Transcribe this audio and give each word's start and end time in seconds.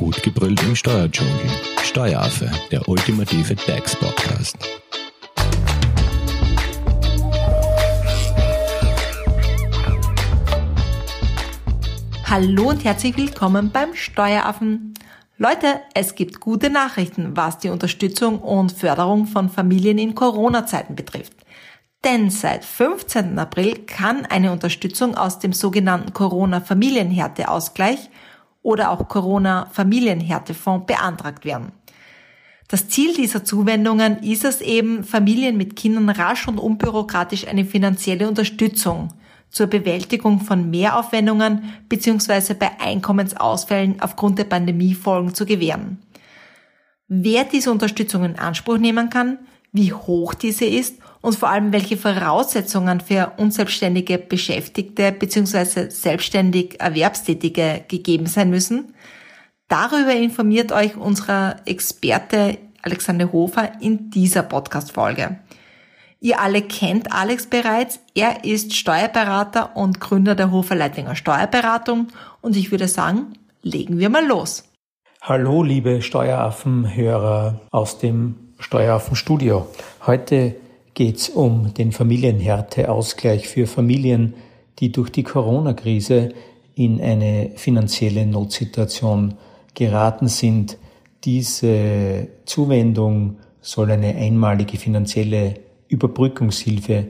Gut 0.00 0.22
gebrüllt 0.22 0.62
im 0.62 0.74
Steuerdschungel. 0.74 1.34
Steueraffe, 1.82 2.50
der 2.70 2.88
ultimative 2.88 3.54
DAX-Podcast. 3.54 4.56
Hallo 12.24 12.70
und 12.70 12.82
herzlich 12.82 13.14
willkommen 13.18 13.70
beim 13.70 13.94
Steueraffen. 13.94 14.94
Leute, 15.36 15.82
es 15.92 16.14
gibt 16.14 16.40
gute 16.40 16.70
Nachrichten, 16.70 17.36
was 17.36 17.58
die 17.58 17.68
Unterstützung 17.68 18.38
und 18.38 18.72
Förderung 18.72 19.26
von 19.26 19.50
Familien 19.50 19.98
in 19.98 20.14
Corona-Zeiten 20.14 20.96
betrifft. 20.96 21.34
Denn 22.04 22.30
seit 22.30 22.64
15. 22.64 23.38
April 23.38 23.80
kann 23.84 24.24
eine 24.24 24.50
Unterstützung 24.50 25.14
aus 25.14 25.40
dem 25.40 25.52
sogenannten 25.52 26.14
Corona-Familienhärteausgleich 26.14 28.08
oder 28.62 28.90
auch 28.90 29.08
Corona-Familienhärtefonds 29.08 30.86
beantragt 30.86 31.44
werden. 31.44 31.72
Das 32.68 32.88
Ziel 32.88 33.14
dieser 33.14 33.44
Zuwendungen 33.44 34.22
ist 34.22 34.44
es 34.44 34.60
eben, 34.60 35.02
Familien 35.02 35.56
mit 35.56 35.74
Kindern 35.74 36.08
rasch 36.08 36.46
und 36.46 36.58
unbürokratisch 36.58 37.48
eine 37.48 37.64
finanzielle 37.64 38.28
Unterstützung 38.28 39.08
zur 39.48 39.66
Bewältigung 39.66 40.40
von 40.40 40.70
Mehraufwendungen 40.70 41.74
bzw. 41.88 42.54
bei 42.54 42.70
Einkommensausfällen 42.80 44.00
aufgrund 44.00 44.38
der 44.38 44.44
Pandemiefolgen 44.44 45.34
zu 45.34 45.46
gewähren. 45.46 45.98
Wer 47.08 47.42
diese 47.42 47.72
Unterstützung 47.72 48.24
in 48.24 48.38
Anspruch 48.38 48.78
nehmen 48.78 49.10
kann, 49.10 49.38
wie 49.72 49.92
hoch 49.92 50.34
diese 50.34 50.64
ist 50.64 50.94
und 51.22 51.36
vor 51.36 51.50
allem 51.50 51.72
welche 51.72 51.96
Voraussetzungen 51.96 53.00
für 53.00 53.32
unselbstständige 53.36 54.18
Beschäftigte 54.18 55.12
bzw. 55.12 55.90
selbstständig 55.90 56.80
Erwerbstätige 56.80 57.84
gegeben 57.88 58.26
sein 58.26 58.50
müssen, 58.50 58.94
darüber 59.68 60.12
informiert 60.12 60.72
euch 60.72 60.96
unser 60.96 61.56
Experte 61.66 62.58
Alexander 62.82 63.32
Hofer 63.32 63.72
in 63.80 64.10
dieser 64.10 64.42
Podcast-Folge. 64.42 65.38
Ihr 66.22 66.40
alle 66.40 66.62
kennt 66.62 67.12
Alex 67.12 67.46
bereits. 67.46 68.00
Er 68.14 68.44
ist 68.44 68.74
Steuerberater 68.74 69.74
und 69.74 70.00
Gründer 70.00 70.34
der 70.34 70.50
Hofer 70.50 70.74
Leitlinger 70.74 71.16
Steuerberatung. 71.16 72.08
Und 72.42 72.56
ich 72.56 72.70
würde 72.70 72.88
sagen, 72.88 73.32
legen 73.62 73.98
wir 73.98 74.10
mal 74.10 74.26
los. 74.26 74.64
Hallo, 75.22 75.62
liebe 75.62 76.02
Steueraffenhörer 76.02 77.60
aus 77.70 77.98
dem 77.98 78.54
Steueraffenstudio. 78.58 79.66
Heute 80.06 80.56
geht 81.00 81.16
es 81.16 81.30
um 81.30 81.72
den 81.72 81.92
Familienhärteausgleich 81.92 83.48
für 83.48 83.66
Familien, 83.66 84.34
die 84.80 84.92
durch 84.92 85.08
die 85.08 85.22
Corona-Krise 85.22 86.34
in 86.74 87.00
eine 87.00 87.52
finanzielle 87.56 88.26
Notsituation 88.26 89.38
geraten 89.72 90.28
sind. 90.28 90.76
Diese 91.24 92.28
Zuwendung 92.44 93.38
soll 93.62 93.92
eine 93.92 94.14
einmalige 94.14 94.76
finanzielle 94.76 95.54
Überbrückungshilfe 95.88 97.06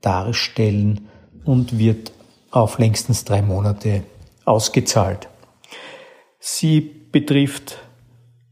darstellen 0.00 1.08
und 1.44 1.80
wird 1.80 2.12
auf 2.52 2.78
längstens 2.78 3.24
drei 3.24 3.42
Monate 3.42 4.04
ausgezahlt. 4.44 5.28
Sie 6.38 6.80
betrifft 6.80 7.78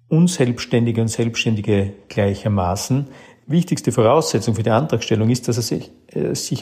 Unselbstständige 0.09 1.01
und 1.01 1.07
Selbstständige 1.07 1.93
gleichermaßen. 2.09 3.07
Wichtigste 3.47 3.93
Voraussetzung 3.93 4.55
für 4.55 4.63
die 4.63 4.71
Antragstellung 4.71 5.29
ist, 5.31 5.49
dass 5.49 5.57
es 5.57 5.69
sich, 5.69 5.91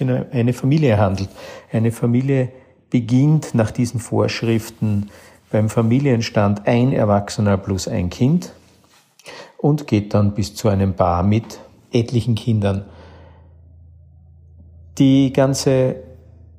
äh, 0.01 0.03
um 0.03 0.25
eine 0.33 0.53
Familie 0.53 0.98
handelt. 0.98 1.29
Eine 1.73 1.93
Familie 1.93 2.51
beginnt 2.91 3.55
nach 3.55 3.70
diesen 3.70 4.01
Vorschriften 4.01 5.11
beim 5.51 5.69
Familienstand 5.69 6.67
ein 6.67 6.93
Erwachsener 6.93 7.59
plus 7.59 7.89
ein 7.89 8.11
Kind 8.11 8.53
und 9.59 9.87
geht 9.87 10.15
dann 10.15 10.35
bis 10.35 10.55
zu 10.55 10.69
einem 10.69 10.95
Paar 10.95 11.23
mit 11.23 11.58
etlichen 11.92 12.35
Kindern 12.35 12.85
die 14.98 15.33
ganze 15.33 15.97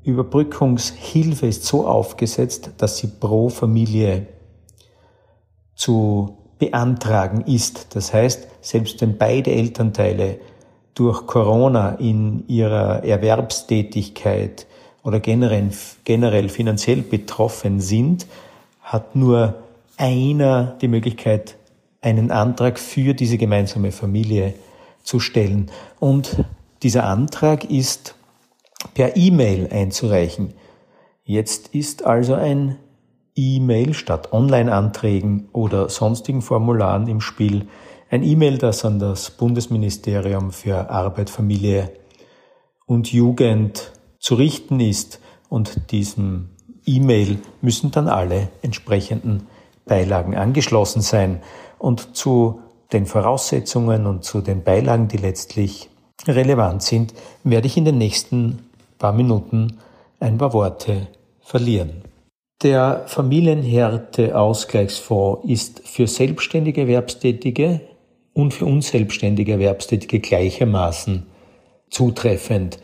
Überbrückungshilfe 0.03 1.47
ist 1.47 1.65
so 1.65 1.85
aufgesetzt, 1.85 2.71
dass 2.77 2.97
sie 2.97 3.07
pro 3.07 3.49
Familie 3.49 4.27
zu 5.75 6.37
beantragen 6.59 7.41
ist. 7.41 7.95
Das 7.95 8.13
heißt, 8.13 8.47
selbst 8.61 9.01
wenn 9.01 9.17
beide 9.17 9.51
Elternteile 9.51 10.39
durch 10.93 11.25
Corona 11.25 11.91
in 11.95 12.43
ihrer 12.47 13.03
Erwerbstätigkeit 13.03 14.67
oder 15.03 15.19
generell, 15.19 15.71
generell 16.03 16.49
finanziell 16.49 17.01
betroffen 17.01 17.79
sind, 17.79 18.27
hat 18.81 19.15
nur 19.15 19.55
einer 19.97 20.77
die 20.81 20.87
Möglichkeit, 20.87 21.55
einen 22.01 22.31
Antrag 22.31 22.79
für 22.79 23.13
diese 23.13 23.37
gemeinsame 23.37 23.91
Familie 23.91 24.53
zu 25.03 25.19
stellen. 25.19 25.71
Und 25.99 26.43
dieser 26.83 27.05
Antrag 27.05 27.69
ist 27.69 28.15
per 28.93 29.17
E-Mail 29.17 29.67
einzureichen. 29.71 30.53
Jetzt 31.23 31.75
ist 31.75 32.05
also 32.05 32.33
ein 32.33 32.77
E-Mail 33.39 33.93
statt 33.93 34.33
Online-Anträgen 34.33 35.47
oder 35.53 35.87
sonstigen 35.87 36.41
Formularen 36.41 37.07
im 37.07 37.21
Spiel. 37.21 37.67
Ein 38.09 38.23
E-Mail, 38.23 38.57
das 38.57 38.83
an 38.83 38.99
das 38.99 39.31
Bundesministerium 39.31 40.51
für 40.51 40.89
Arbeit, 40.89 41.29
Familie 41.29 41.93
und 42.85 43.13
Jugend 43.13 43.93
zu 44.19 44.35
richten 44.35 44.81
ist. 44.81 45.21
Und 45.47 45.91
diesem 45.91 46.49
E-Mail 46.85 47.39
müssen 47.61 47.91
dann 47.91 48.09
alle 48.09 48.49
entsprechenden 48.61 49.47
Beilagen 49.85 50.35
angeschlossen 50.35 51.01
sein. 51.01 51.41
Und 51.77 52.17
zu 52.17 52.59
den 52.91 53.05
Voraussetzungen 53.05 54.05
und 54.05 54.25
zu 54.25 54.41
den 54.41 54.63
Beilagen, 54.63 55.07
die 55.07 55.17
letztlich 55.17 55.89
relevant 56.27 56.83
sind, 56.83 57.13
werde 57.45 57.67
ich 57.67 57.77
in 57.77 57.85
den 57.85 57.97
nächsten 57.97 58.69
paar 58.97 59.13
Minuten 59.13 59.77
ein 60.19 60.37
paar 60.37 60.51
Worte 60.51 61.07
verlieren. 61.39 62.08
Der 62.61 63.03
Familienhärteausgleichsfonds 63.05 65.47
ist 65.47 65.87
für 65.87 66.07
selbstständige 66.07 66.81
Erwerbstätige 66.81 67.79
und 68.33 68.53
für 68.53 68.65
unselbstständige 68.65 69.53
Erwerbstätige 69.53 70.19
gleichermaßen 70.19 71.25
zutreffend. 71.89 72.79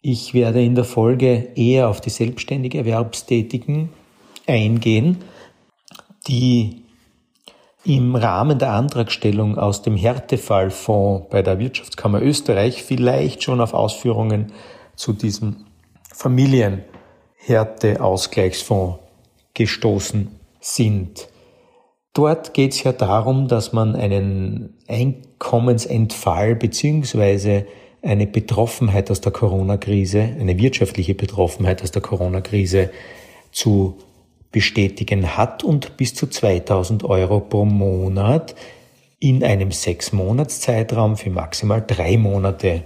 Ich 0.00 0.34
werde 0.34 0.64
in 0.64 0.74
der 0.74 0.82
Folge 0.82 1.50
eher 1.54 1.88
auf 1.88 2.00
die 2.00 2.10
selbstständige 2.10 2.78
Erwerbstätigen 2.78 3.90
eingehen, 4.48 5.18
die 6.26 6.82
im 7.84 8.16
Rahmen 8.16 8.58
der 8.58 8.72
Antragstellung 8.72 9.58
aus 9.58 9.82
dem 9.82 9.96
Härtefallfonds 9.96 11.28
bei 11.30 11.42
der 11.42 11.60
Wirtschaftskammer 11.60 12.20
Österreich 12.20 12.82
vielleicht 12.82 13.44
schon 13.44 13.60
auf 13.60 13.74
Ausführungen 13.74 14.50
zu 14.96 15.12
diesem 15.12 15.66
Familienhärteausgleichsfonds 17.38 18.98
gestoßen 19.54 20.28
sind. 20.60 21.28
Dort 22.12 22.54
geht 22.54 22.72
es 22.72 22.82
ja 22.82 22.92
darum, 22.92 23.48
dass 23.48 23.72
man 23.72 23.94
einen 23.94 24.74
Einkommensentfall 24.88 26.56
beziehungsweise 26.56 27.66
eine 28.02 28.26
Betroffenheit 28.26 29.10
aus 29.10 29.20
der 29.20 29.32
Corona-Krise, 29.32 30.20
eine 30.20 30.58
wirtschaftliche 30.58 31.14
Betroffenheit 31.14 31.82
aus 31.82 31.90
der 31.90 32.02
Corona-Krise 32.02 32.90
zu 33.52 33.98
bestätigen 34.50 35.36
hat 35.36 35.62
und 35.62 35.96
bis 35.96 36.14
zu 36.14 36.26
2000 36.26 37.04
Euro 37.04 37.40
pro 37.40 37.64
Monat 37.64 38.54
in 39.20 39.42
einem 39.42 39.72
sechs 39.72 40.12
Monats 40.12 40.60
Zeitraum 40.60 41.16
für 41.16 41.30
maximal 41.30 41.84
drei 41.86 42.16
Monate 42.16 42.82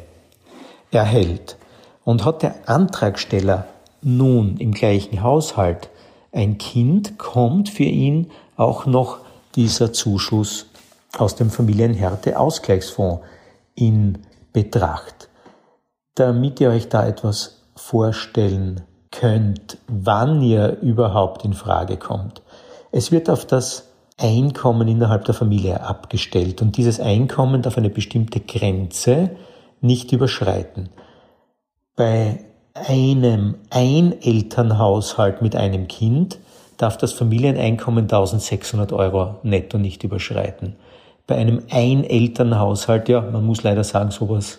erhält. 0.91 1.59
Und 2.05 2.25
hat 2.25 2.43
der 2.43 2.69
Antragsteller 2.69 3.69
nun 4.03 4.57
im 4.59 4.73
gleichen 4.73 5.23
Haushalt 5.23 5.89
ein 6.33 6.59
Kind, 6.59 7.19
kommt 7.19 7.69
für 7.69 7.85
ihn 7.85 8.31
auch 8.57 8.87
noch 8.87 9.19
dieser 9.55 9.93
Zuschuss 9.93 10.67
aus 11.17 11.37
dem 11.37 11.51
Familienhärte-Ausgleichsfonds 11.51 13.23
in 13.75 14.19
Betracht. 14.53 15.29
Damit 16.15 16.61
ihr 16.61 16.71
euch 16.71 16.89
da 16.89 17.07
etwas 17.07 17.63
vorstellen 17.77 18.83
könnt, 19.11 19.79
wann 19.89 20.43
ihr 20.43 20.79
überhaupt 20.81 21.45
in 21.45 21.53
Frage 21.53 21.97
kommt. 21.97 22.43
Es 22.91 23.13
wird 23.13 23.31
auf 23.31 23.47
das 23.47 23.89
Einkommen 24.19 24.89
innerhalb 24.89 25.25
der 25.25 25.35
Familie 25.35 25.81
abgestellt 25.83 26.63
und 26.63 26.77
dieses 26.77 27.01
Einkommen 27.01 27.63
darf 27.63 27.79
eine 27.79 27.91
bestimmte 27.91 28.41
Grenze 28.41 29.31
nicht 29.81 30.13
überschreiten. 30.13 30.91
Bei 31.97 32.45
einem 32.75 33.57
Einelternhaushalt 33.71 35.43
mit 35.43 35.57
einem 35.57 35.89
Kind 35.89 36.39
darf 36.79 36.97
das 36.97 37.13
Familieneinkommen 37.13 38.05
1600 38.05 38.93
Euro 38.93 39.37
netto 39.43 39.79
nicht 39.79 40.05
überschreiten. 40.05 40.77
Bei 41.27 41.37
einem 41.37 41.63
Einelternhaushalt, 41.71 43.09
ja, 43.09 43.21
man 43.21 43.45
muss 43.45 43.63
leider 43.63 43.85
sagen, 43.85 44.11
sowas 44.11 44.59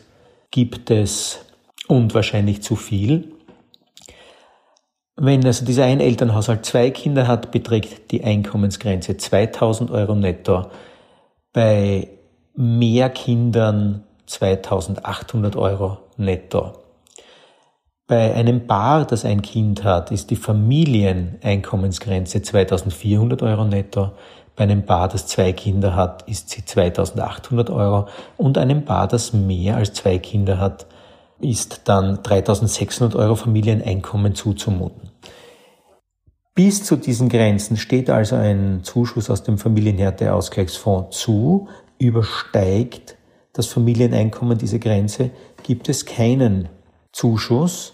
gibt 0.52 0.92
es 0.92 1.40
und 1.88 2.14
wahrscheinlich 2.14 2.62
zu 2.62 2.76
viel. 2.76 3.34
Wenn 5.16 5.46
also 5.46 5.66
dieser 5.66 5.86
Einelternhaushalt 5.86 6.66
zwei 6.66 6.90
Kinder 6.92 7.28
hat, 7.28 7.52
beträgt 7.52 8.12
die 8.12 8.24
Einkommensgrenze 8.24 9.18
2000 9.18 9.92
Euro 9.92 10.16
netto. 10.16 10.68
Bei 11.52 12.08
mehr 12.56 13.10
Kindern 13.10 14.04
2800 14.26 15.56
Euro 15.56 15.98
netto. 16.18 16.83
Bei 18.06 18.34
einem 18.34 18.68
Paar, 18.68 19.06
das 19.06 19.24
ein 19.24 19.42
Kind 19.42 19.86
hat, 19.86 20.12
ist 20.12 20.30
die 20.30 20.36
Familieneinkommensgrenze 20.36 22.42
2400 22.42 23.42
Euro 23.42 23.64
netto. 23.64 24.12
Bei 24.56 24.66
einem 24.66 24.86
Paar, 24.86 25.08
das 25.08 25.26
zwei 25.28 25.54
Kinder 25.54 25.96
hat, 25.96 26.28
ist 26.28 26.50
sie 26.50 26.66
2800 26.66 27.70
Euro. 27.70 28.10
Und 28.36 28.58
einem 28.58 28.84
Paar, 28.84 29.08
das 29.08 29.32
mehr 29.32 29.78
als 29.78 29.94
zwei 29.94 30.20
Kinder 30.20 30.60
hat, 30.60 30.86
ist 31.40 31.84
dann 31.86 32.22
3600 32.24 33.16
Euro 33.16 33.36
Familieneinkommen 33.36 34.36
zuzumuten. 34.36 35.12
Bis 36.56 36.84
zu 36.84 36.98
diesen 36.98 37.30
Grenzen 37.30 37.78
steht 37.78 38.10
also 38.10 38.36
ein 38.36 38.82
Zuschuss 38.84 39.30
aus 39.30 39.44
dem 39.44 39.58
Familienhärteausgleichsfonds 39.58 41.18
zu. 41.18 41.70
Übersteigt 41.98 43.16
das 43.54 43.68
Familieneinkommen 43.68 44.58
diese 44.58 44.80
Grenze, 44.80 45.32
gibt 45.64 45.90
es 45.90 46.06
keinen 46.06 46.70
Zuschuss. 47.12 47.93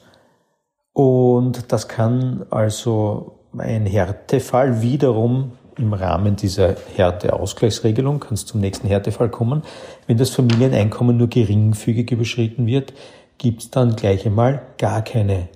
Und 0.93 1.71
das 1.71 1.87
kann 1.87 2.45
also 2.49 3.39
ein 3.57 3.85
Härtefall 3.85 4.81
wiederum 4.81 5.53
im 5.77 5.93
Rahmen 5.93 6.35
dieser 6.35 6.75
Härteausgleichsregelung, 6.95 8.19
kann 8.19 8.33
es 8.33 8.45
zum 8.45 8.59
nächsten 8.59 8.87
Härtefall 8.87 9.29
kommen. 9.29 9.63
Wenn 10.07 10.17
das 10.17 10.29
Familieneinkommen 10.31 11.17
nur 11.17 11.27
geringfügig 11.27 12.11
überschritten 12.11 12.65
wird, 12.65 12.93
gibt 13.37 13.61
es 13.61 13.71
dann 13.71 13.95
gleich 13.95 14.25
einmal 14.25 14.61
gar 14.77 15.01
keine 15.01 15.47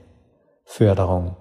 Förderung. 0.64 1.36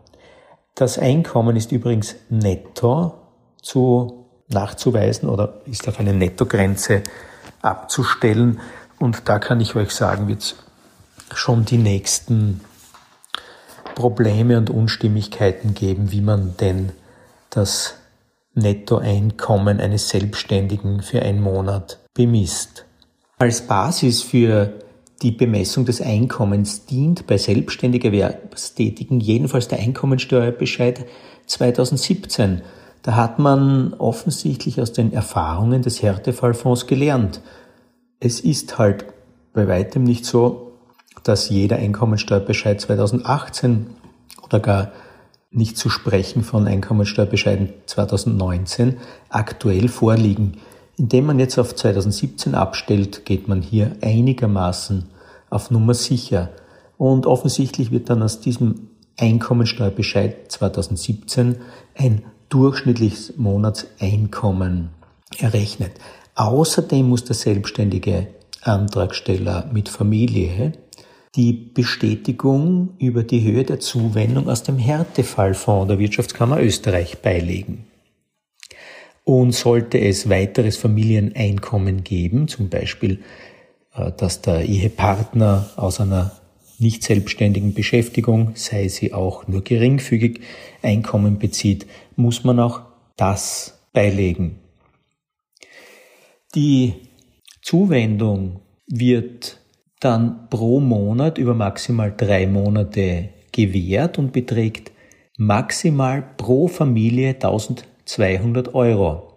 Das 0.74 0.98
Einkommen 0.98 1.56
ist 1.56 1.70
übrigens 1.70 2.16
netto 2.28 3.14
zu 3.62 4.26
nachzuweisen 4.48 5.28
oder 5.28 5.60
ist 5.66 5.88
auf 5.88 6.00
eine 6.00 6.12
Nettogrenze 6.12 7.02
abzustellen. 7.60 8.60
Und 8.98 9.28
da 9.28 9.38
kann 9.38 9.60
ich 9.60 9.76
euch 9.76 9.90
sagen, 9.92 10.28
wird 10.28 10.40
es 10.40 10.56
schon 11.34 11.64
die 11.64 11.78
nächsten 11.78 12.60
Probleme 13.94 14.58
und 14.58 14.70
Unstimmigkeiten 14.70 15.74
geben, 15.74 16.12
wie 16.12 16.20
man 16.20 16.54
denn 16.58 16.92
das 17.50 17.94
Nettoeinkommen 18.54 19.80
eines 19.80 20.08
Selbstständigen 20.08 21.02
für 21.02 21.22
einen 21.22 21.40
Monat 21.40 21.98
bemisst. 22.14 22.84
Als 23.38 23.62
Basis 23.62 24.22
für 24.22 24.72
die 25.22 25.30
Bemessung 25.30 25.84
des 25.84 26.00
Einkommens 26.00 26.86
dient 26.86 27.26
bei 27.26 27.38
selbstständig 27.38 28.04
Erwerbstätigen 28.04 29.20
jedenfalls 29.20 29.68
der 29.68 29.78
Einkommensteuerbescheid 29.78 31.06
2017. 31.46 32.62
Da 33.02 33.16
hat 33.16 33.38
man 33.38 33.94
offensichtlich 33.94 34.80
aus 34.80 34.92
den 34.92 35.12
Erfahrungen 35.12 35.82
des 35.82 36.02
Härtefallfonds 36.02 36.86
gelernt. 36.86 37.40
Es 38.20 38.40
ist 38.40 38.78
halt 38.78 39.06
bei 39.52 39.66
weitem 39.66 40.04
nicht 40.04 40.24
so, 40.24 40.71
dass 41.24 41.48
jeder 41.48 41.76
Einkommensteuerbescheid 41.76 42.80
2018 42.80 43.86
oder 44.42 44.60
gar 44.60 44.92
nicht 45.50 45.76
zu 45.76 45.90
sprechen 45.90 46.42
von 46.42 46.66
Einkommensteuerbescheiden 46.66 47.70
2019 47.86 48.96
aktuell 49.28 49.88
vorliegen. 49.88 50.58
Indem 50.96 51.26
man 51.26 51.38
jetzt 51.38 51.58
auf 51.58 51.74
2017 51.74 52.54
abstellt, 52.54 53.24
geht 53.24 53.48
man 53.48 53.62
hier 53.62 53.96
einigermaßen 54.02 55.04
auf 55.50 55.70
Nummer 55.70 55.94
sicher. 55.94 56.50
Und 56.96 57.26
offensichtlich 57.26 57.90
wird 57.90 58.08
dann 58.08 58.22
aus 58.22 58.40
diesem 58.40 58.88
Einkommensteuerbescheid 59.18 60.50
2017 60.50 61.56
ein 61.94 62.22
durchschnittliches 62.48 63.36
Monatseinkommen 63.36 64.90
errechnet. 65.38 65.92
Außerdem 66.34 67.08
muss 67.08 67.24
der 67.24 67.36
selbstständige 67.36 68.28
Antragsteller 68.62 69.68
mit 69.72 69.88
Familie 69.88 70.72
die 71.34 71.52
Bestätigung 71.52 72.90
über 72.98 73.22
die 73.22 73.42
Höhe 73.42 73.64
der 73.64 73.80
Zuwendung 73.80 74.48
aus 74.48 74.62
dem 74.62 74.78
Härtefallfonds 74.78 75.88
der 75.88 75.98
Wirtschaftskammer 75.98 76.60
Österreich 76.60 77.22
beilegen. 77.22 77.86
Und 79.24 79.52
sollte 79.52 79.98
es 80.00 80.28
weiteres 80.28 80.76
Familieneinkommen 80.76 82.04
geben, 82.04 82.48
zum 82.48 82.68
Beispiel, 82.68 83.20
äh, 83.94 84.12
dass 84.16 84.42
der 84.42 84.64
Ehepartner 84.64 85.70
aus 85.76 86.00
einer 86.00 86.32
nicht 86.78 87.04
selbstständigen 87.04 87.74
Beschäftigung, 87.74 88.52
sei 88.54 88.88
sie 88.88 89.14
auch 89.14 89.46
nur 89.46 89.62
geringfügig, 89.62 90.40
Einkommen 90.82 91.38
bezieht, 91.38 91.86
muss 92.16 92.42
man 92.42 92.58
auch 92.58 92.80
das 93.16 93.78
beilegen. 93.92 94.58
Die 96.54 96.94
Zuwendung 97.62 98.60
wird 98.88 99.61
dann 100.02 100.48
pro 100.50 100.80
Monat 100.80 101.38
über 101.38 101.54
maximal 101.54 102.12
drei 102.16 102.46
Monate 102.46 103.28
gewährt 103.52 104.18
und 104.18 104.32
beträgt 104.32 104.90
maximal 105.36 106.24
pro 106.36 106.66
Familie 106.66 107.30
1200 107.30 108.74
Euro. 108.74 109.34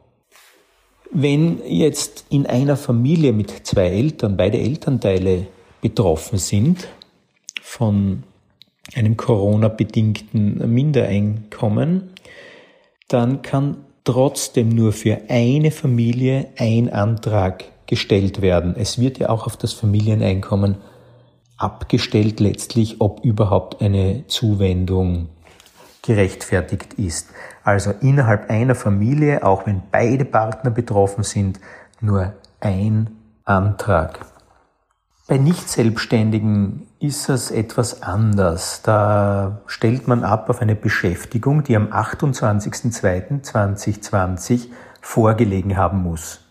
Wenn 1.12 1.60
jetzt 1.68 2.26
in 2.30 2.48
einer 2.48 2.78
Familie 2.78 3.32
mit 3.32 3.52
zwei 3.68 3.88
Eltern 3.90 4.38
beide 4.38 4.58
Elternteile 4.58 5.46
betroffen 5.82 6.40
sind 6.40 6.88
von 7.62 8.24
einem 8.96 9.18
Corona-bedingten 9.18 10.74
Mindereinkommen, 10.74 12.10
dann 13.08 13.44
kann 13.44 13.78
trotzdem 14.04 14.70
nur 14.70 14.94
für 14.94 15.22
eine 15.30 15.70
Familie 15.70 16.48
ein 16.58 16.90
Antrag 16.90 17.66
gestellt 17.88 18.42
werden. 18.42 18.76
Es 18.78 19.00
wird 19.00 19.20
ja 19.20 19.30
auch 19.30 19.46
auf 19.46 19.58
das 19.58 19.74
Familieneinkommen 19.74 20.78
abgestellt 21.58 22.40
letztlich, 22.40 23.00
ob 23.00 23.24
überhaupt 23.24 23.82
eine 23.82 24.26
Zuwendung 24.28 25.30
gerechtfertigt 26.02 26.96
ist. 26.96 27.30
Also 27.64 27.94
innerhalb 28.02 28.50
einer 28.50 28.76
Familie, 28.76 29.44
auch 29.44 29.66
wenn 29.66 29.82
beide 29.92 30.26
Partner 30.26 30.72
betroffen 30.72 31.24
sind, 31.24 31.60
nur 32.02 32.34
ein 32.60 33.12
Antrag. 33.44 34.26
Bei 35.28 35.40
Nicht-Selbstständigen 35.40 36.86
ist 37.00 37.30
es 37.30 37.50
etwas 37.50 38.04
anders. 38.04 38.84
Da 38.84 39.62
stellt 39.66 40.08
man 40.08 40.24
ab 40.24 40.52
auf 40.52 40.62
eine 40.62 40.76
Beschäftigung, 40.76 41.64
die 41.64 41.76
am 41.76 41.88
28.02.2020 41.88 44.68
vorgelegen 45.02 45.78
haben 45.78 46.04
muss. 46.04 46.45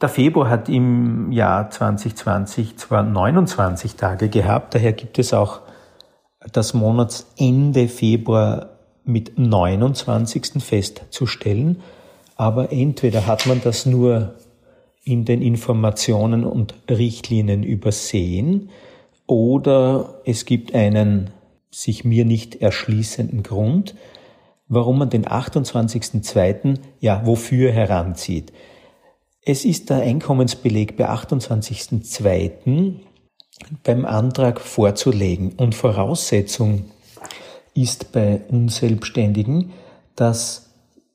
Der 0.00 0.08
Februar 0.08 0.50
hat 0.50 0.68
im 0.68 1.30
Jahr 1.30 1.70
2020 1.70 2.76
zwar 2.76 3.02
29 3.04 3.94
Tage 3.94 4.28
gehabt, 4.28 4.74
daher 4.74 4.92
gibt 4.92 5.18
es 5.18 5.32
auch 5.32 5.60
das 6.52 6.74
Monatsende 6.74 7.88
Februar 7.88 8.70
mit 9.04 9.38
29. 9.38 10.62
festzustellen, 10.62 11.80
aber 12.36 12.72
entweder 12.72 13.26
hat 13.26 13.46
man 13.46 13.60
das 13.62 13.86
nur 13.86 14.34
in 15.04 15.24
den 15.24 15.42
Informationen 15.42 16.44
und 16.44 16.74
Richtlinien 16.90 17.62
übersehen 17.62 18.70
oder 19.26 20.20
es 20.24 20.44
gibt 20.44 20.74
einen 20.74 21.30
sich 21.70 22.04
mir 22.04 22.24
nicht 22.24 22.56
erschließenden 22.56 23.42
Grund, 23.42 23.94
warum 24.68 24.98
man 24.98 25.10
den 25.10 25.26
28.02. 25.26 26.78
ja 27.00 27.26
wofür 27.26 27.70
heranzieht. 27.72 28.52
Es 29.46 29.66
ist 29.66 29.90
der 29.90 29.98
Einkommensbeleg 29.98 30.96
bei 30.96 31.10
28.02. 31.10 32.94
beim 33.82 34.06
Antrag 34.06 34.58
vorzulegen 34.58 35.52
und 35.58 35.74
Voraussetzung 35.74 36.86
ist 37.74 38.10
bei 38.12 38.40
Unselbstständigen, 38.48 39.74
dass 40.16 40.70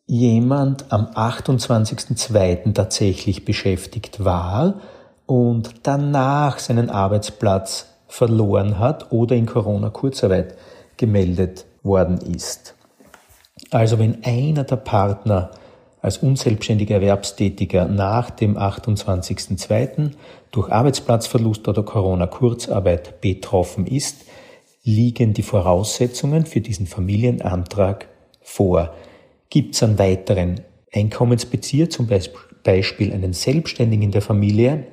jemand 0.05 0.91
am 0.91 1.07
28.02. 1.07 2.71
tatsächlich 2.75 3.45
beschäftigt 3.45 4.23
war 4.23 4.75
und 5.25 5.73
danach 5.81 6.59
seinen 6.59 6.91
Arbeitsplatz 6.91 7.87
verloren 8.07 8.77
hat 8.77 9.11
oder 9.11 9.35
in 9.35 9.47
Corona-Kurzarbeit 9.47 10.55
gemeldet 10.97 11.65
worden 11.81 12.19
ist. 12.19 12.75
Also 13.71 13.97
wenn 13.97 14.23
einer 14.23 14.65
der 14.65 14.75
Partner 14.75 15.49
als 16.01 16.17
unselbstständiger 16.19 16.95
Erwerbstätiger 16.95 17.85
nach 17.85 18.29
dem 18.29 18.57
28.02. 18.57 20.11
durch 20.51 20.71
Arbeitsplatzverlust 20.71 21.67
oder 21.67 21.83
Corona-Kurzarbeit 21.83 23.21
betroffen 23.21 23.85
ist, 23.85 24.25
liegen 24.83 25.33
die 25.33 25.43
Voraussetzungen 25.43 26.45
für 26.45 26.61
diesen 26.61 26.87
Familienantrag 26.87 28.07
vor. 28.41 28.93
Gibt 29.49 29.75
es 29.75 29.83
einen 29.83 29.99
weiteren 29.99 30.61
Einkommensbezieher, 30.93 31.89
zum 31.89 32.07
Beispiel 32.63 33.13
einen 33.13 33.33
Selbstständigen 33.33 34.03
in 34.03 34.11
der 34.11 34.21
Familie, 34.21 34.87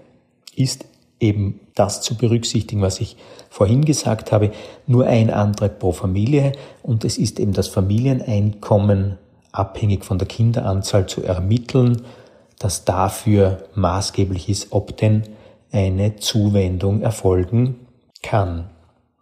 ist 0.55 0.87
eben 1.21 1.61
das 1.75 2.03
zu 2.03 2.17
berücksichtigen, 2.17 2.83
was 2.83 3.01
ich 3.01 3.17
vorhin 3.49 3.85
gesagt 3.85 4.33
habe, 4.33 4.51
nur 4.87 5.07
ein 5.07 5.31
Antrag 5.31 5.79
pro 5.79 5.93
Familie 5.93 6.53
und 6.83 7.05
es 7.05 7.17
ist 7.17 7.39
eben 7.39 7.53
das 7.53 7.69
Familieneinkommen 7.69 9.19
abhängig 9.59 10.05
von 10.05 10.19
der 10.19 10.29
Kinderanzahl 10.29 11.07
zu 11.07 11.23
ermitteln, 11.23 12.03
das 12.59 12.85
dafür 12.85 13.65
maßgeblich 13.75 14.49
ist, 14.49 14.69
ob 14.71 14.97
denn 14.97 15.23
eine 15.73 16.17
Zuwendung 16.17 17.03
erfolgen 17.03 17.87
kann. 18.23 18.71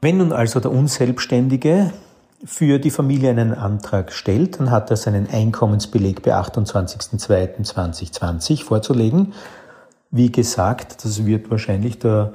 Wenn 0.00 0.18
nun 0.18 0.32
also 0.32 0.60
der 0.60 0.70
Unselbstständige 0.70 1.92
für 2.44 2.78
die 2.78 2.90
Familie 2.90 3.30
einen 3.30 3.54
Antrag 3.54 4.12
stellt, 4.12 4.60
dann 4.60 4.70
hat 4.70 4.90
er 4.90 4.96
seinen 4.96 5.30
Einkommensbeleg 5.30 6.22
bei 6.22 6.34
28.02.2020 6.34 8.64
vorzulegen. 8.64 9.32
Wie 10.10 10.30
gesagt, 10.30 11.04
das 11.04 11.24
wird 11.24 11.50
wahrscheinlich 11.50 11.98
der 11.98 12.34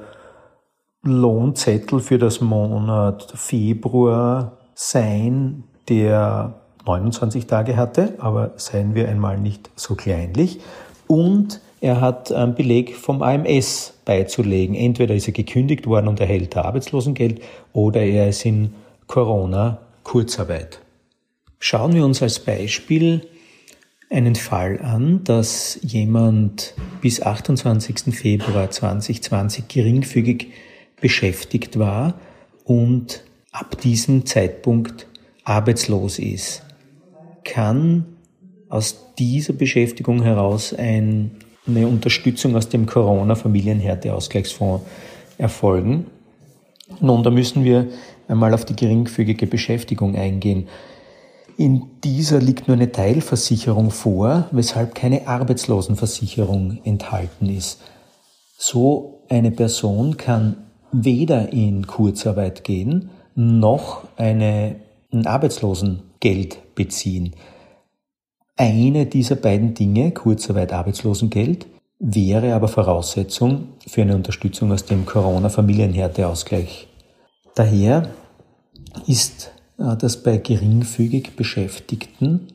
Lohnzettel 1.02 2.00
für 2.00 2.18
das 2.18 2.40
Monat 2.40 3.32
Februar 3.34 4.58
sein, 4.74 5.62
der 5.88 6.59
29 6.86 7.46
Tage 7.46 7.76
hatte, 7.76 8.14
aber 8.18 8.52
seien 8.56 8.94
wir 8.94 9.08
einmal 9.08 9.38
nicht 9.38 9.70
so 9.76 9.94
kleinlich. 9.94 10.60
Und 11.06 11.60
er 11.80 12.00
hat 12.00 12.30
einen 12.30 12.54
Beleg 12.54 12.94
vom 12.94 13.22
AMS 13.22 13.94
beizulegen. 14.04 14.74
Entweder 14.74 15.14
ist 15.14 15.26
er 15.26 15.32
gekündigt 15.32 15.86
worden 15.86 16.08
und 16.08 16.20
erhält 16.20 16.56
Arbeitslosengeld 16.56 17.40
oder 17.72 18.02
er 18.02 18.28
ist 18.28 18.44
in 18.44 18.74
Corona-Kurzarbeit. 19.06 20.80
Schauen 21.58 21.94
wir 21.94 22.04
uns 22.04 22.22
als 22.22 22.38
Beispiel 22.38 23.26
einen 24.10 24.34
Fall 24.34 24.80
an, 24.82 25.24
dass 25.24 25.78
jemand 25.82 26.74
bis 27.00 27.22
28. 27.22 28.14
Februar 28.14 28.70
2020 28.70 29.68
geringfügig 29.68 30.48
beschäftigt 31.00 31.78
war 31.78 32.14
und 32.64 33.22
ab 33.52 33.80
diesem 33.80 34.26
Zeitpunkt 34.26 35.06
arbeitslos 35.44 36.18
ist. 36.18 36.62
Kann 37.50 38.04
aus 38.68 39.14
dieser 39.18 39.52
Beschäftigung 39.54 40.22
heraus 40.22 40.72
ein, 40.72 41.32
eine 41.66 41.88
Unterstützung 41.88 42.54
aus 42.54 42.68
dem 42.68 42.86
Corona-Familienhärteausgleichsfonds 42.86 44.84
erfolgen? 45.36 46.06
Nun, 47.00 47.24
da 47.24 47.30
müssen 47.30 47.64
wir 47.64 47.88
einmal 48.28 48.54
auf 48.54 48.64
die 48.64 48.76
geringfügige 48.76 49.48
Beschäftigung 49.48 50.14
eingehen. 50.14 50.68
In 51.56 51.82
dieser 52.04 52.38
liegt 52.38 52.68
nur 52.68 52.76
eine 52.76 52.92
Teilversicherung 52.92 53.90
vor, 53.90 54.46
weshalb 54.52 54.94
keine 54.94 55.26
Arbeitslosenversicherung 55.26 56.78
enthalten 56.84 57.48
ist. 57.48 57.80
So 58.58 59.24
eine 59.28 59.50
Person 59.50 60.16
kann 60.16 60.56
weder 60.92 61.52
in 61.52 61.88
Kurzarbeit 61.88 62.62
gehen, 62.62 63.10
noch 63.34 64.04
eine, 64.16 64.76
ein 64.76 64.80
Arbeitslosengeld 65.12 66.74
beziehen. 66.74 67.34
Eine 68.56 69.06
dieser 69.06 69.36
beiden 69.36 69.74
Dinge, 69.74 70.12
Kurzarbeit, 70.12 70.72
Arbeitslosengeld, 70.72 71.66
wäre 71.98 72.54
aber 72.54 72.68
Voraussetzung 72.68 73.68
für 73.86 74.02
eine 74.02 74.14
Unterstützung 74.14 74.72
aus 74.72 74.84
dem 74.84 75.06
Corona-Familienhärteausgleich. 75.06 76.88
Daher 77.54 78.08
ist 79.06 79.52
äh, 79.78 79.96
das 79.96 80.22
bei 80.22 80.38
geringfügig 80.38 81.36
Beschäftigten 81.36 82.48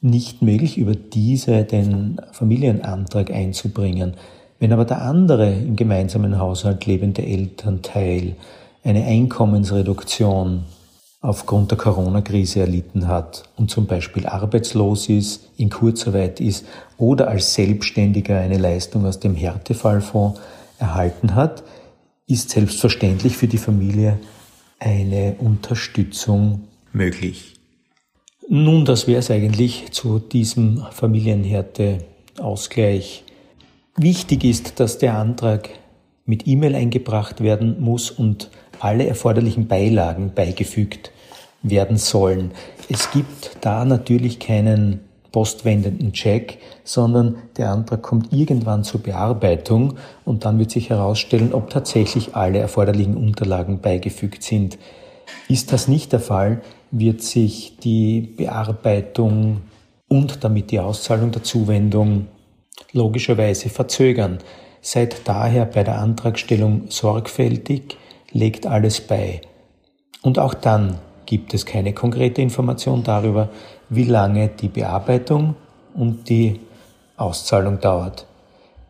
nicht 0.00 0.42
möglich, 0.42 0.78
über 0.78 0.94
diese 0.94 1.64
den 1.64 2.20
Familienantrag 2.32 3.30
einzubringen. 3.30 4.14
Wenn 4.58 4.72
aber 4.72 4.84
der 4.84 5.02
andere 5.02 5.52
im 5.52 5.76
gemeinsamen 5.76 6.38
Haushalt 6.38 6.86
lebende 6.86 7.24
Elternteil 7.24 8.36
eine 8.84 9.04
Einkommensreduktion 9.04 10.64
aufgrund 11.22 11.70
der 11.70 11.78
Corona-Krise 11.78 12.60
erlitten 12.60 13.08
hat 13.08 13.44
und 13.56 13.70
zum 13.70 13.86
Beispiel 13.86 14.26
arbeitslos 14.26 15.08
ist, 15.08 15.48
in 15.56 15.70
Kurzarbeit 15.70 16.40
ist 16.40 16.66
oder 16.98 17.28
als 17.28 17.54
Selbstständiger 17.54 18.38
eine 18.38 18.58
Leistung 18.58 19.06
aus 19.06 19.20
dem 19.20 19.36
Härtefallfonds 19.36 20.40
erhalten 20.78 21.36
hat, 21.36 21.62
ist 22.26 22.50
selbstverständlich 22.50 23.36
für 23.36 23.46
die 23.46 23.58
Familie 23.58 24.18
eine 24.80 25.36
Unterstützung 25.38 26.64
möglich. 26.92 27.54
Nun, 28.48 28.84
das 28.84 29.06
wäre 29.06 29.20
es 29.20 29.30
eigentlich 29.30 29.92
zu 29.92 30.18
diesem 30.18 30.84
Familienhärteausgleich. 30.90 33.22
Wichtig 33.96 34.42
ist, 34.42 34.80
dass 34.80 34.98
der 34.98 35.16
Antrag 35.16 35.70
mit 36.24 36.48
E-Mail 36.48 36.74
eingebracht 36.74 37.42
werden 37.42 37.80
muss 37.80 38.10
und 38.10 38.50
alle 38.82 39.06
erforderlichen 39.06 39.68
Beilagen 39.68 40.32
beigefügt 40.34 41.12
werden 41.62 41.96
sollen. 41.96 42.50
Es 42.88 43.10
gibt 43.12 43.58
da 43.60 43.84
natürlich 43.84 44.40
keinen 44.40 45.00
postwendenden 45.30 46.12
Check, 46.12 46.58
sondern 46.84 47.36
der 47.56 47.70
Antrag 47.70 48.02
kommt 48.02 48.32
irgendwann 48.32 48.84
zur 48.84 49.00
Bearbeitung 49.00 49.94
und 50.24 50.44
dann 50.44 50.58
wird 50.58 50.72
sich 50.72 50.90
herausstellen, 50.90 51.54
ob 51.54 51.70
tatsächlich 51.70 52.34
alle 52.34 52.58
erforderlichen 52.58 53.16
Unterlagen 53.16 53.80
beigefügt 53.80 54.42
sind. 54.42 54.78
Ist 55.48 55.72
das 55.72 55.86
nicht 55.86 56.12
der 56.12 56.20
Fall, 56.20 56.60
wird 56.90 57.22
sich 57.22 57.78
die 57.78 58.20
Bearbeitung 58.20 59.62
und 60.08 60.42
damit 60.44 60.72
die 60.72 60.80
Auszahlung 60.80 61.30
der 61.30 61.44
Zuwendung 61.44 62.26
logischerweise 62.92 63.70
verzögern. 63.70 64.38
Seid 64.82 65.22
daher 65.24 65.64
bei 65.66 65.84
der 65.84 65.98
Antragstellung 66.00 66.86
sorgfältig, 66.88 67.96
legt 68.32 68.66
alles 68.66 69.00
bei. 69.00 69.40
Und 70.22 70.38
auch 70.38 70.54
dann 70.54 70.98
gibt 71.26 71.54
es 71.54 71.66
keine 71.66 71.92
konkrete 71.92 72.42
Information 72.42 73.02
darüber, 73.02 73.48
wie 73.88 74.04
lange 74.04 74.48
die 74.48 74.68
Bearbeitung 74.68 75.54
und 75.94 76.28
die 76.28 76.60
Auszahlung 77.16 77.80
dauert. 77.80 78.26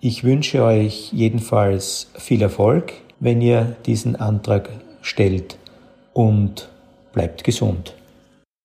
Ich 0.00 0.24
wünsche 0.24 0.64
euch 0.64 1.12
jedenfalls 1.12 2.10
viel 2.14 2.42
Erfolg, 2.42 2.92
wenn 3.20 3.40
ihr 3.40 3.76
diesen 3.86 4.16
Antrag 4.16 4.68
stellt 5.00 5.58
und 6.12 6.68
bleibt 7.12 7.44
gesund. 7.44 7.94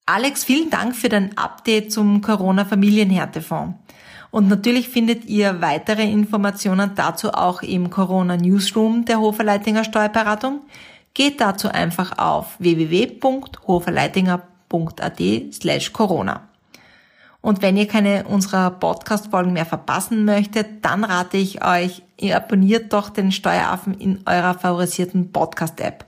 Alex, 0.07 0.45
vielen 0.45 0.69
Dank 0.69 0.95
für 0.95 1.09
dein 1.09 1.37
Update 1.37 1.91
zum 1.91 2.21
Corona-Familienhärtefonds. 2.21 3.75
Und 4.31 4.49
natürlich 4.49 4.89
findet 4.89 5.25
ihr 5.25 5.61
weitere 5.61 6.03
Informationen 6.03 6.91
dazu 6.95 7.33
auch 7.33 7.61
im 7.61 7.89
Corona 7.89 8.37
Newsroom 8.37 9.05
der 9.05 9.19
Hoferleitinger 9.19 9.83
Steuerberatung. 9.83 10.61
Geht 11.13 11.41
dazu 11.41 11.69
einfach 11.69 12.17
auf 12.17 12.55
www.hoferleitinger.at 12.59 15.53
slash 15.53 15.93
Corona. 15.93 16.47
Und 17.41 17.61
wenn 17.61 17.77
ihr 17.77 17.87
keine 17.87 18.25
unserer 18.25 18.71
Podcast-Folgen 18.71 19.53
mehr 19.53 19.65
verpassen 19.65 20.25
möchtet, 20.25 20.83
dann 20.83 21.03
rate 21.03 21.37
ich 21.37 21.63
euch, 21.63 22.03
ihr 22.19 22.35
abonniert 22.35 22.91
doch 22.91 23.09
den 23.09 23.31
Steueraffen 23.31 23.93
in 23.93 24.19
eurer 24.25 24.53
favorisierten 24.53 25.31
Podcast-App. 25.31 26.05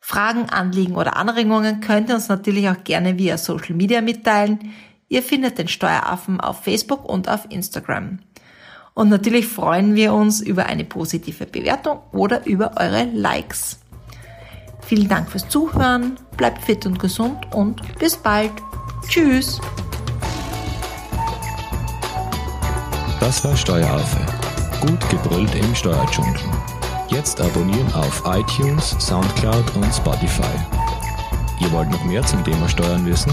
Fragen, 0.00 0.50
Anliegen 0.50 0.96
oder 0.96 1.16
Anregungen 1.16 1.80
könnt 1.80 2.08
ihr 2.08 2.16
uns 2.16 2.28
natürlich 2.28 2.68
auch 2.68 2.82
gerne 2.84 3.16
via 3.16 3.38
Social 3.38 3.74
Media 3.74 4.00
mitteilen. 4.00 4.72
Ihr 5.12 5.24
findet 5.24 5.58
den 5.58 5.66
Steueraffen 5.66 6.40
auf 6.40 6.62
Facebook 6.62 7.04
und 7.04 7.28
auf 7.28 7.40
Instagram. 7.50 8.20
Und 8.94 9.08
natürlich 9.08 9.48
freuen 9.48 9.96
wir 9.96 10.14
uns 10.14 10.40
über 10.40 10.66
eine 10.66 10.84
positive 10.84 11.46
Bewertung 11.46 11.98
oder 12.12 12.46
über 12.46 12.74
eure 12.76 13.06
Likes. 13.12 13.80
Vielen 14.82 15.08
Dank 15.08 15.28
fürs 15.28 15.48
Zuhören, 15.48 16.16
bleibt 16.36 16.64
fit 16.64 16.86
und 16.86 17.00
gesund 17.00 17.38
und 17.52 17.82
bis 17.98 18.16
bald. 18.16 18.52
Tschüss. 19.08 19.60
Das 23.18 23.44
war 23.44 23.56
Steueraffe. 23.56 24.24
Gut 24.80 25.10
gebrüllt 25.10 25.52
im 25.56 25.74
Steuerdschungel. 25.74 26.38
Jetzt 27.08 27.40
abonnieren 27.40 27.92
auf 27.94 28.22
iTunes, 28.26 28.94
Soundcloud 29.00 29.74
und 29.74 29.92
Spotify. 29.92 30.56
Ihr 31.58 31.72
wollt 31.72 31.90
noch 31.90 32.04
mehr 32.04 32.24
zum 32.24 32.44
Thema 32.44 32.68
Steuern 32.68 33.04
wissen? 33.04 33.32